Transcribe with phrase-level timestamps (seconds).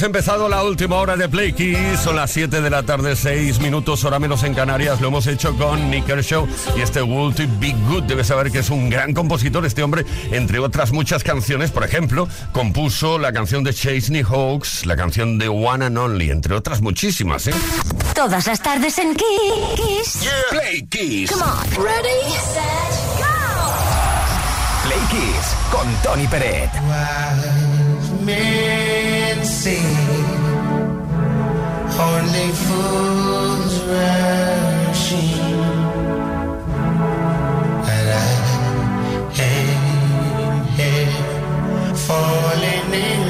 [0.00, 2.00] hemos empezado la última hora de Play Kiss.
[2.02, 4.98] Son las 7 de la tarde, 6 minutos, hora menos en Canarias.
[4.98, 8.04] Lo hemos hecho con Nick Show y este Woolty Big Good.
[8.04, 9.66] Debes saber que es un gran compositor.
[9.66, 14.96] Este hombre, entre otras muchas canciones, por ejemplo, compuso la canción de Chasney Hawks, la
[14.96, 17.48] canción de One and Only, entre otras muchísimas.
[17.48, 17.54] ¿eh?
[18.14, 20.22] Todas las tardes en Kiss.
[20.22, 20.32] Yeah.
[20.50, 21.30] Play Kiss.
[21.30, 21.84] Come on.
[21.84, 22.62] Ready, set,
[23.18, 23.26] go.
[24.84, 26.70] Play Kiss con Tony Peret.
[29.60, 29.84] see.
[32.08, 35.34] Only fools rushing.
[37.94, 38.32] And I
[39.52, 41.12] am here
[42.06, 43.29] falling in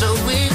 [0.00, 0.49] so we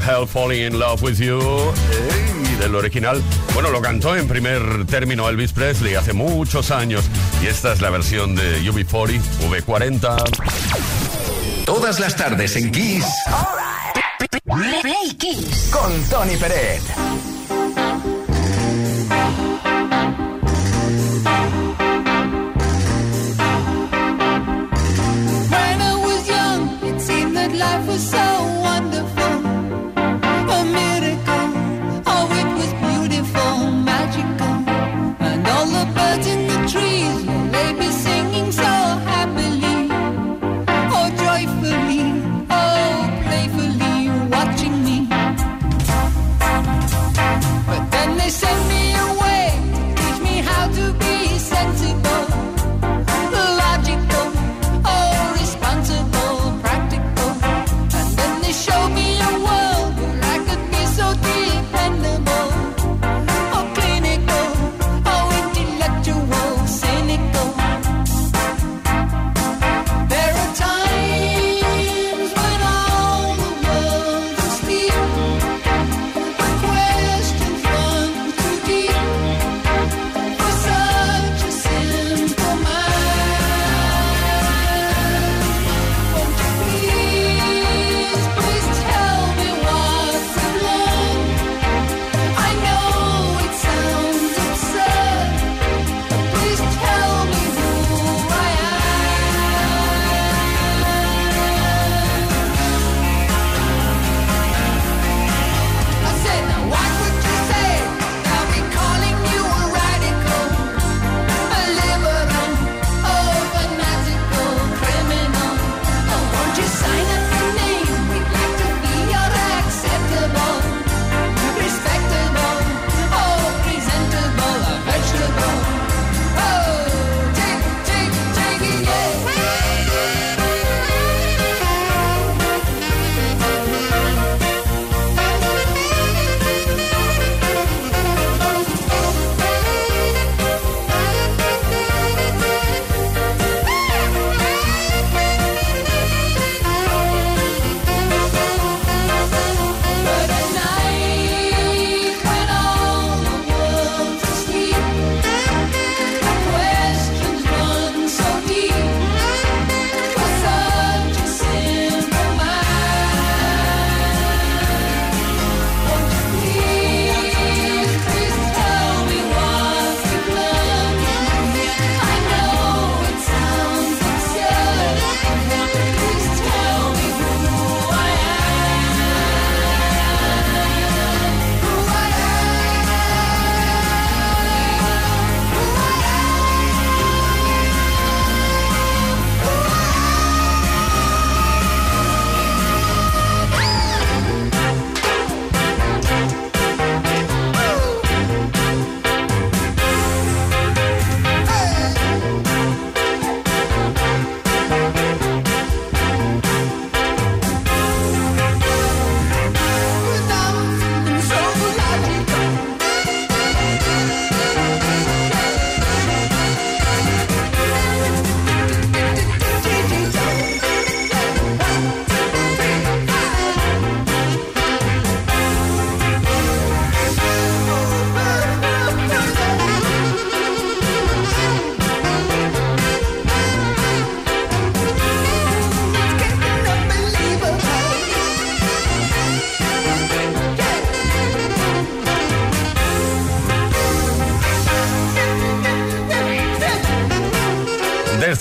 [0.00, 3.22] Help Falling in Love with You, eh, del original,
[3.54, 7.04] bueno, lo cantó en primer término Elvis Presley hace muchos años,
[7.42, 10.16] y esta es la versión de UB40, V40.
[11.64, 13.04] Todas las tardes en Kiss.
[13.26, 14.82] All right.
[14.82, 15.70] Play Kiss.
[15.70, 16.82] Con Tony Pérez.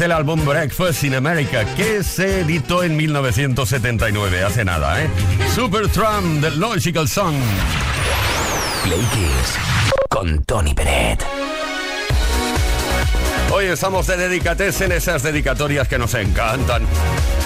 [0.07, 5.09] del álbum Breakfast in America, que se editó en 1979, hace nada, ¿eh?
[5.53, 7.35] Super Supertramp, The Logical Song.
[8.85, 9.57] Play Kiss,
[10.09, 11.25] con Tony Peret.
[13.51, 16.83] Hoy estamos de Dedicates en esas dedicatorias que nos encantan.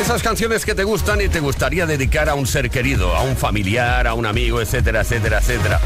[0.01, 3.37] Esas canciones que te gustan y te gustaría dedicar a un ser querido, a un
[3.37, 5.79] familiar, a un amigo, etcétera, etcétera, etcétera.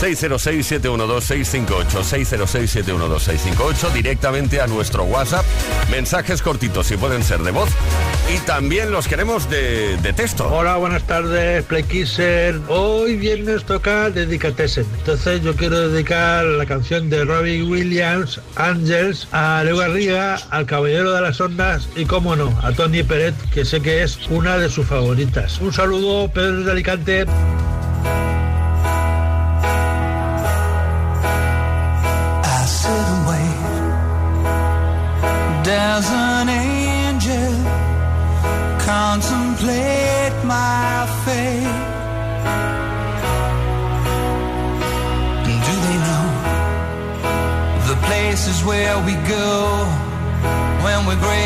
[0.00, 5.44] 606-712-658, 606-712-658, directamente a nuestro WhatsApp.
[5.90, 7.70] Mensajes cortitos si pueden ser de voz.
[8.32, 10.48] Y también los queremos de, texto.
[10.48, 12.60] Hola, buenas tardes, Play Kisser.
[12.68, 14.86] Hoy viernes toca Dedicatesen.
[14.98, 21.12] Entonces yo quiero dedicar la canción de Robbie Williams, Angels, a Leo Garriga, al Caballero
[21.12, 24.68] de las Ondas y, cómo no, a Tony Peret, que sé que es una de
[24.68, 25.58] sus favoritas.
[25.62, 27.24] Un saludo, Pedro de Alicante.
[35.64, 37.54] There's an angel
[38.84, 41.80] contemplate my fate.
[45.64, 46.26] Do they know
[47.88, 49.86] the places where we go
[50.84, 51.45] when we're gray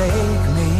[0.00, 0.79] Forsake me.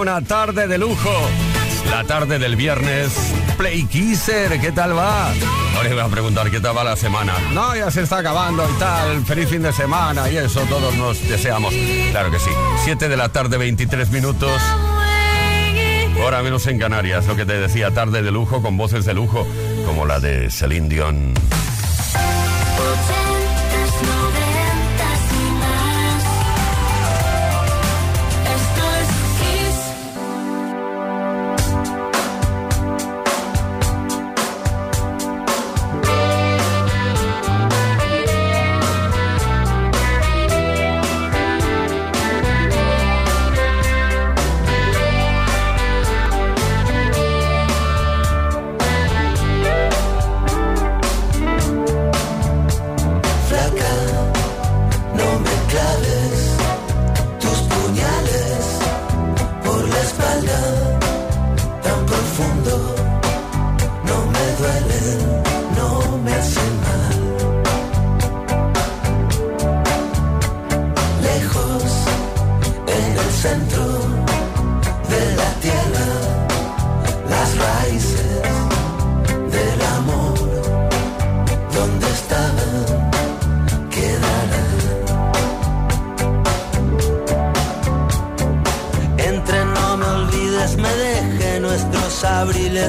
[0.00, 1.10] Una tarde de lujo.
[1.90, 3.12] La tarde del viernes.
[3.58, 5.26] Play Kisser, ¿qué tal va?
[5.26, 7.34] Ahora les voy a preguntar qué tal va la semana.
[7.52, 9.24] No, ya se está acabando y tal.
[9.26, 11.74] Feliz fin de semana y eso todos nos deseamos.
[12.12, 12.50] Claro que sí.
[12.84, 14.60] 7 de la tarde, 23 minutos.
[16.24, 19.46] Hora menos en Canarias, lo que te decía, tarde de lujo con voces de lujo,
[19.86, 21.34] como la de Celine Dion.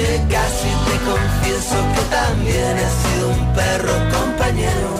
[0.00, 4.99] Aunque casi te confieso que también he sido un perro compañero,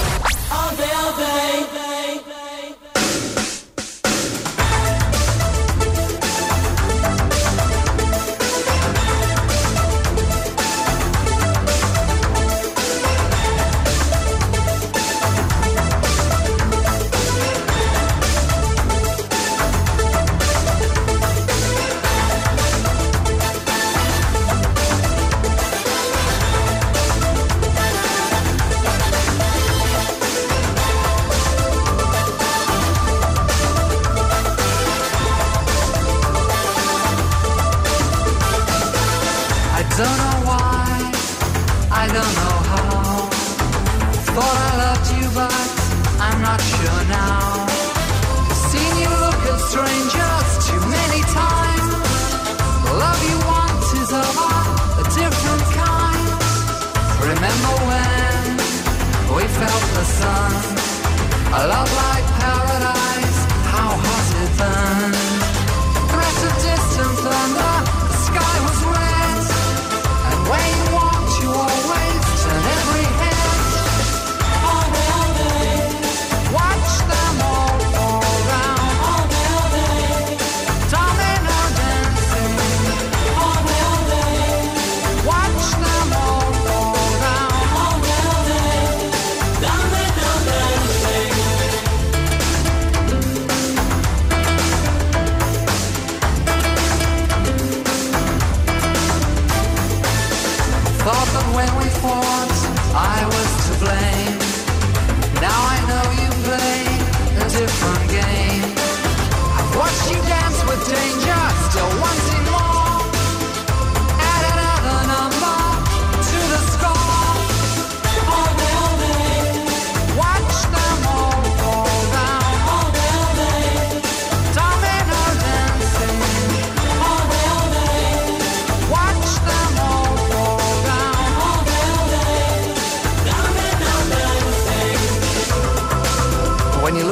[61.61, 62.10] A love like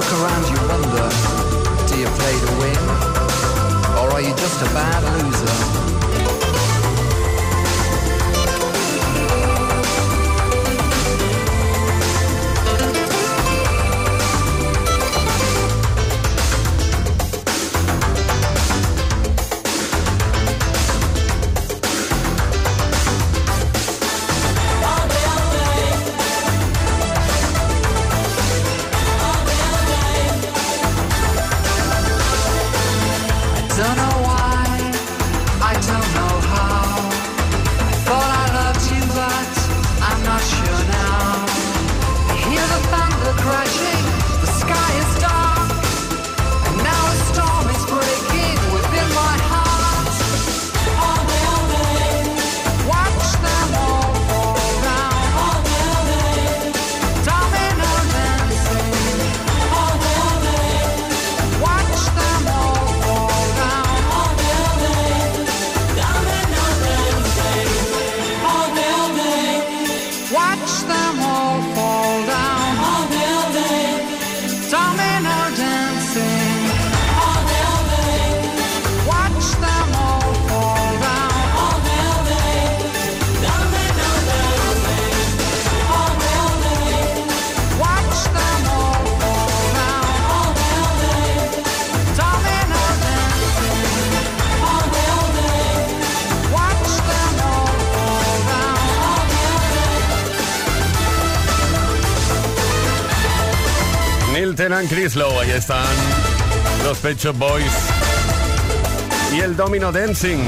[0.09, 1.09] look around, you wonder
[1.87, 2.77] do you play to win?
[3.99, 5.98] Or are you just a bad loser?
[104.49, 105.85] Neil Tennant, Chris Lowe, ahí están
[106.83, 107.71] los Pet Shop Boys
[109.31, 110.39] y el Domino Dancing.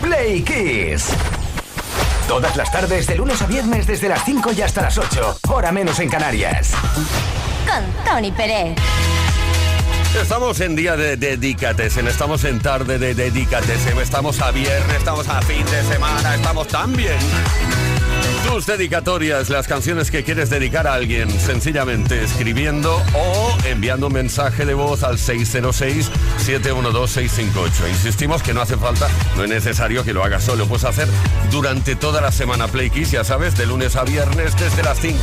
[0.00, 1.08] Play Kiss.
[2.26, 5.40] Todas las tardes, de lunes a viernes, desde las 5 y hasta las 8.
[5.50, 6.70] Hora menos en Canarias.
[7.66, 8.78] Con Tony Pérez.
[10.18, 15.42] Estamos en día de Dedicatesen, estamos en tarde de Dedicatesen, estamos a viernes, estamos a
[15.42, 17.18] fin de semana, estamos tan bien.
[18.46, 24.66] Tus dedicatorias, las canciones que quieres dedicar a alguien, sencillamente escribiendo o enviando un mensaje
[24.66, 27.88] de voz al 606-712-658.
[27.88, 31.08] Insistimos que no hace falta, no es necesario que lo hagas solo, puedes hacer
[31.50, 35.18] durante toda la semana Play Kiss, ya sabes, de lunes a viernes desde las 5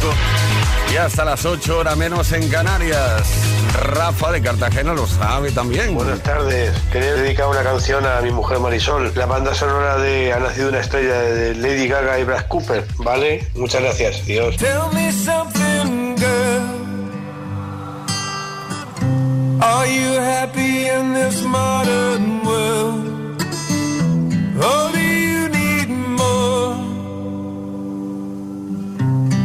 [0.94, 3.62] y hasta las 8 horas menos en Canarias.
[3.74, 5.96] Rafa de Cartagena lo sabe también.
[5.96, 6.74] Buenas tardes.
[6.92, 9.12] Quería dedicar una canción a mi mujer Marisol.
[9.16, 12.86] La banda sonora de Ha nacido una estrella de Lady Gaga y Brad Cooper.
[13.12, 13.46] ¿Vale?
[13.56, 14.26] Muchas gracias.
[14.26, 14.56] Dios.
[14.56, 16.64] Tell me something, girl.
[19.62, 23.44] Are you happy in this modern world?
[24.70, 25.90] Or do you need
[26.22, 26.74] more?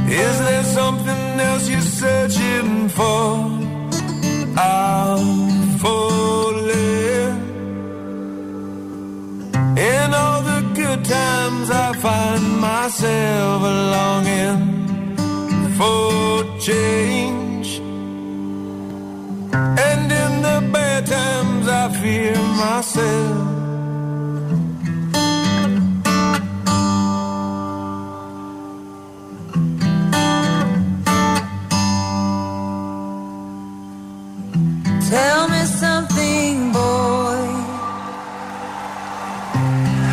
[0.08, 3.50] Is there something else you're searching for?
[4.56, 7.34] I'm falling.
[9.76, 15.16] In all the good times, I find myself longing
[15.76, 17.80] for change.
[19.88, 23.56] And in the bad times, I fear myself.
[35.10, 37.66] Tell me something, boy.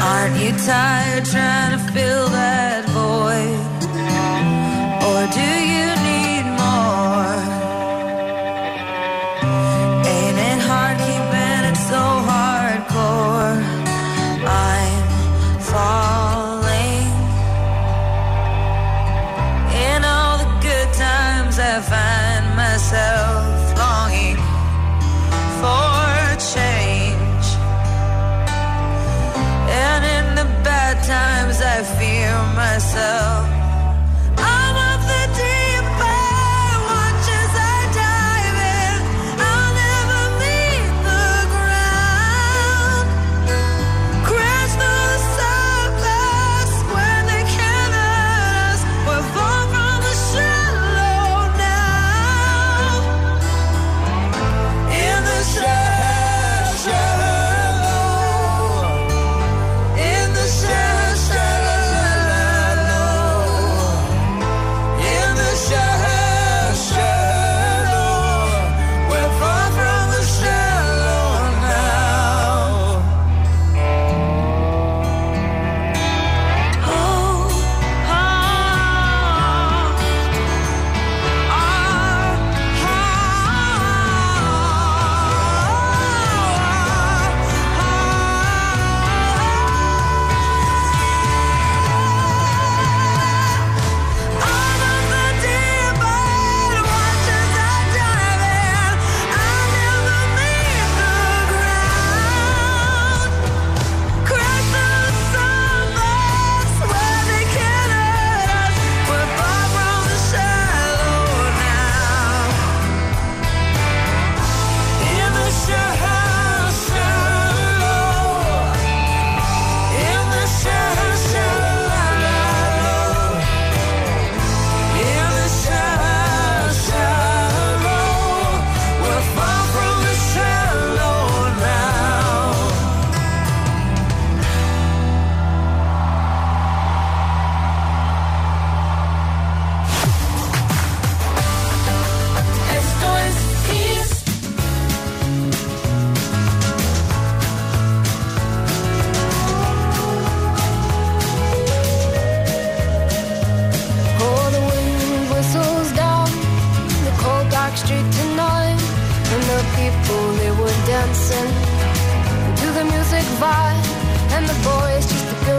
[0.09, 2.32] Aren't you tired trying to fill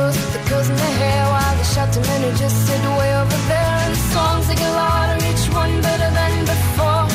[0.05, 3.40] girls the girls in their hair, while the shouting men who just sit way over
[3.48, 7.07] there, and the songs they get louder, each one better than before.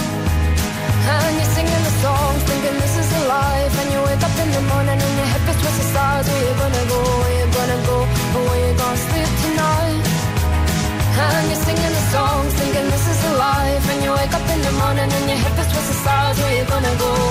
[1.14, 3.74] And you're singing the songs, thinking this is a life.
[3.82, 6.28] And you wake up in the morning and your head feels twisted sides.
[6.30, 7.02] Where you gonna go?
[7.22, 7.98] Where you gonna go?
[8.36, 10.06] Or where you gonna sleep tonight?
[11.24, 13.86] And you're singing the songs, thinking this is a life.
[13.92, 16.38] And you wake up in the morning and your head feels twisted sides.
[16.42, 17.29] Where you gonna go?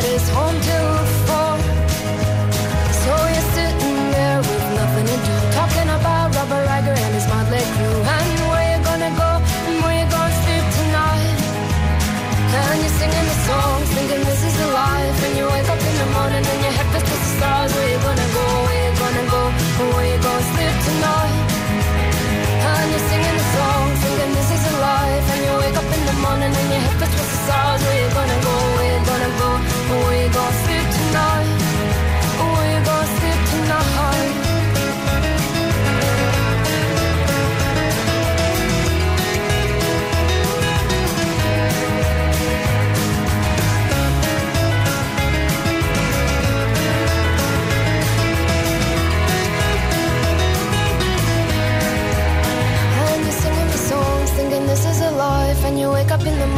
[0.00, 0.49] what is holding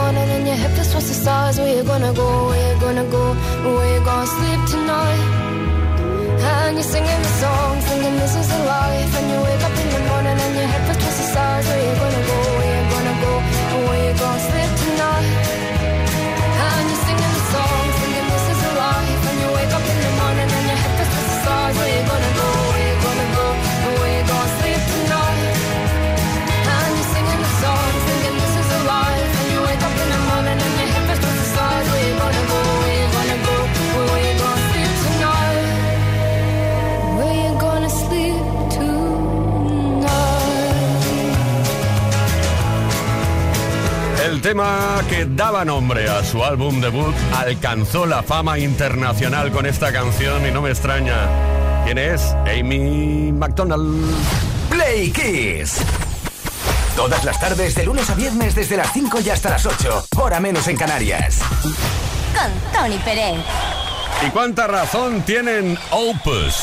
[0.02, 1.54] morning and your head feels towards the stars.
[1.58, 2.28] Where you gonna go?
[2.50, 3.24] Where you gonna go?
[3.76, 5.22] Where you gonna sleep tonight?
[6.50, 9.12] And you're singing the song, thinking this is a life.
[9.18, 11.64] And you wake up in the morning and your head feels towards the stars.
[11.68, 12.51] Where you gonna go?
[44.42, 50.44] Tema que daba nombre a su álbum debut alcanzó la fama internacional con esta canción
[50.44, 51.28] y no me extraña.
[51.84, 52.34] ¿Quién es?
[52.46, 54.12] Amy McDonald.
[54.68, 55.78] Play Kiss.
[56.96, 60.06] Todas las tardes, de lunes a viernes, desde las 5 y hasta las 8.
[60.16, 61.38] Hora menos en Canarias.
[61.62, 63.38] Con Tony Pérez.
[64.26, 66.56] ¿Y cuánta razón tienen Opus?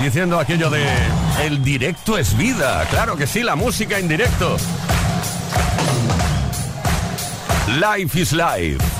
[0.00, 0.86] Diciendo aquello de
[1.44, 2.86] el directo es vida.
[2.88, 4.56] Claro que sí, la música en directo.
[7.76, 8.97] Life is life.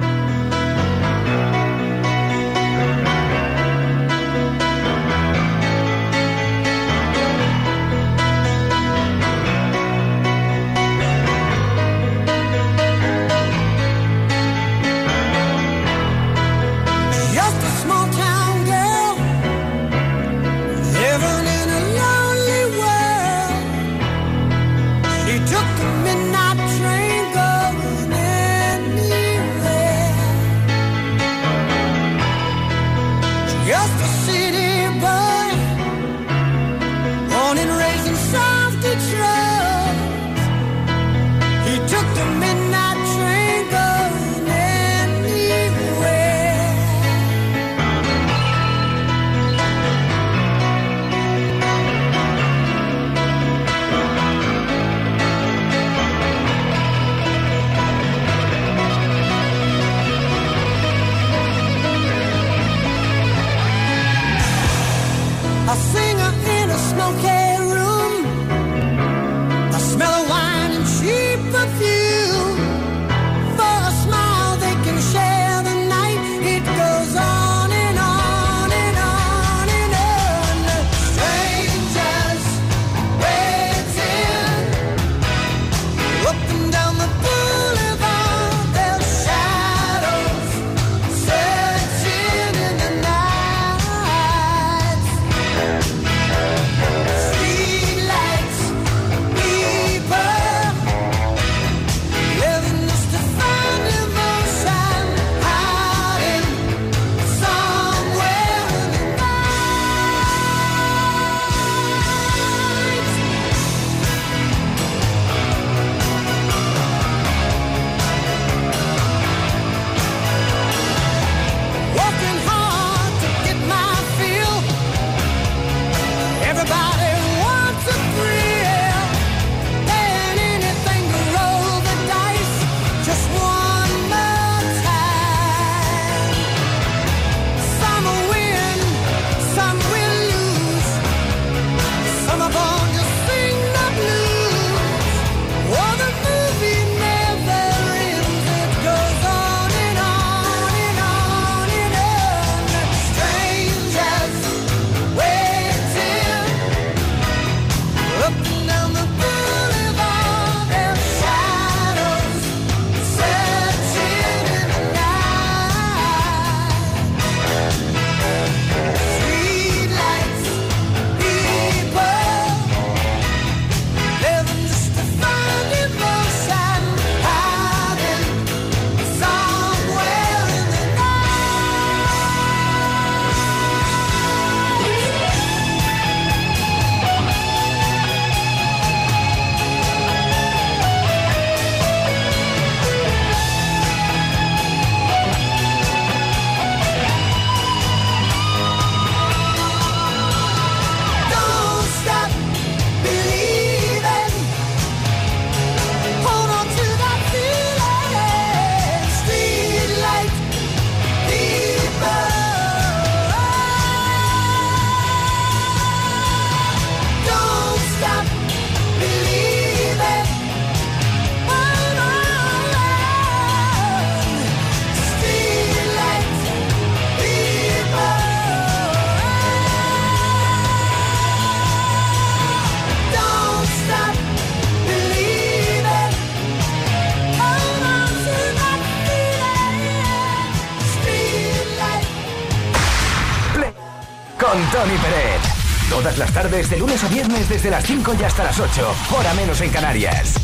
[246.54, 248.94] Todas las tardes, de lunes a viernes, desde las 5 y hasta las 8.
[249.16, 250.34] Hora menos en Canarias.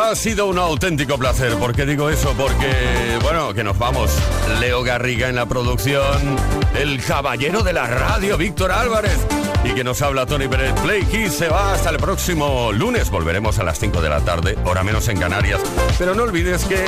[0.00, 1.54] Ha sido un auténtico placer.
[1.54, 2.34] ¿Por qué digo eso?
[2.36, 4.12] Porque, bueno, que nos vamos.
[4.60, 6.36] Leo Garriga en la producción,
[6.78, 9.18] el caballero de la radio, Víctor Álvarez.
[9.64, 10.72] Y que nos habla Tony Pérez.
[10.82, 13.10] Play Kiss se va hasta el próximo lunes.
[13.10, 15.60] Volveremos a las 5 de la tarde, hora menos en Canarias.
[15.98, 16.84] Pero no olvides que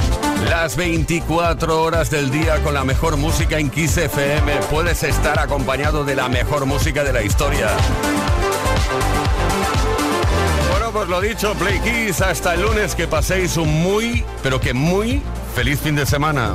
[0.48, 6.04] las 24 horas del día con la mejor música en Kiss FM puedes estar acompañado
[6.04, 7.68] de la mejor música de la historia.
[10.70, 14.74] Bueno, pues lo dicho, Play Kiss, hasta el lunes que paséis un muy, pero que
[14.74, 15.22] muy
[15.54, 16.54] feliz fin de semana.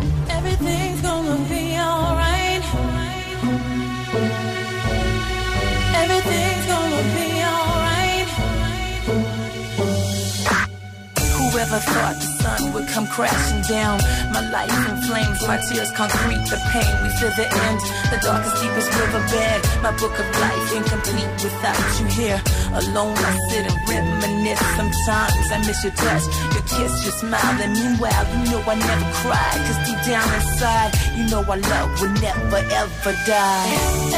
[11.92, 14.00] Thought the sun would come crashing down?
[14.32, 16.94] My life in flames, my tears concrete the pain.
[17.04, 17.80] We feel the end,
[18.12, 19.60] the darkest, deepest riverbed.
[19.86, 22.40] My book of life incomplete without you here.
[22.74, 24.64] Alone, I sit and reminisce.
[24.80, 26.26] Sometimes I miss your touch,
[26.56, 27.58] your kiss, your smile.
[27.62, 29.60] And meanwhile, you know I never cried.
[29.68, 33.68] Cause deep down inside, you know our love will never ever die.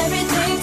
[0.04, 0.55] Everything's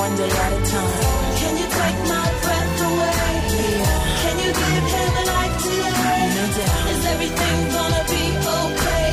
[0.00, 0.92] one day at a time.
[1.40, 3.28] Can you take my breath away?
[3.52, 4.22] Yeah.
[4.22, 6.22] Can you give him a life today?
[6.36, 6.90] No doubt.
[6.92, 8.24] Is everything gonna be
[8.56, 9.08] okay?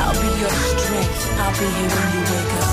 [0.00, 1.22] I'll be your strength.
[1.42, 2.70] I'll be here when you wake up.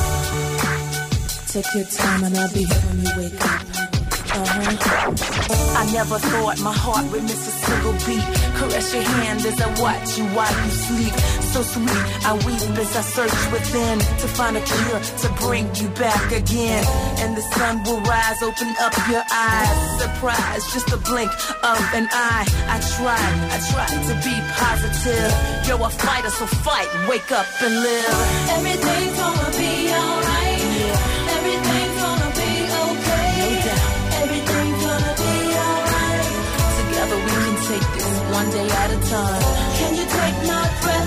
[1.53, 3.87] Take your time and I'll be here when you wake up.
[4.37, 5.81] Uh-huh.
[5.81, 8.25] I never thought my heart would miss a single beat.
[8.57, 11.13] Caress your hand as I watch you while you sleep.
[11.57, 11.89] So sweet,
[12.21, 16.85] I weep as I search within to find a cure to bring you back again.
[17.17, 19.77] And the sun will rise, open up your eyes.
[19.97, 21.33] Surprise, just a blink
[21.65, 22.45] of an eye.
[22.69, 25.33] I tried, I tried to be positive.
[25.65, 28.17] You're a fighter, so fight, wake up and live.
[28.53, 30.61] Everything's gonna be alright.
[31.41, 32.51] Everything's gonna be
[32.85, 33.29] okay.
[33.41, 33.89] No doubt.
[34.21, 36.29] Everything's gonna be alright.
[36.85, 39.41] Together we can take this one day at a time.
[39.81, 41.06] Can you take my breath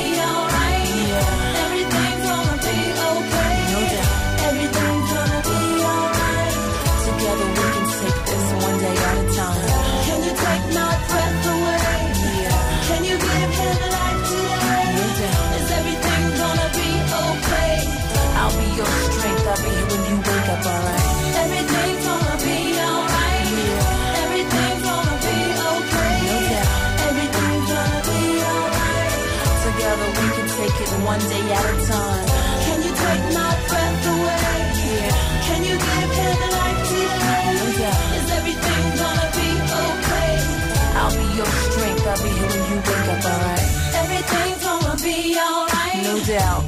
[31.11, 32.27] one day at a time.
[32.65, 34.55] Can you take my breath away?
[34.79, 35.45] Yeah.
[35.47, 37.47] Can you give him a life today?
[37.79, 38.01] Doubt.
[38.17, 39.49] Is everything gonna be
[39.87, 40.33] okay?
[40.99, 42.05] I'll be your strength.
[42.11, 43.67] I'll be here when you wake up, alright.
[44.01, 45.97] Everything's gonna be alright.
[46.07, 46.65] No doubt.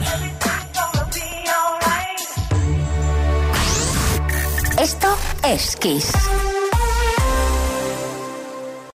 [4.85, 5.09] Esto
[5.43, 6.11] es Kiss.